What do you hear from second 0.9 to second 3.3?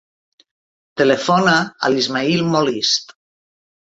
Telefona a l'Ismaïl Molist.